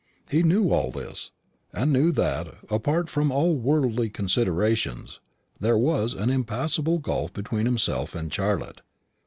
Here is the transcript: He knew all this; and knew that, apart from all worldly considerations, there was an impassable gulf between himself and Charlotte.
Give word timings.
He 0.31 0.41
knew 0.41 0.69
all 0.71 0.89
this; 0.89 1.29
and 1.71 1.93
knew 1.93 2.11
that, 2.13 2.55
apart 2.71 3.07
from 3.07 3.31
all 3.31 3.53
worldly 3.53 4.09
considerations, 4.09 5.19
there 5.59 5.77
was 5.77 6.15
an 6.15 6.31
impassable 6.31 6.97
gulf 6.97 7.33
between 7.33 7.67
himself 7.67 8.15
and 8.15 8.33
Charlotte. 8.33 8.81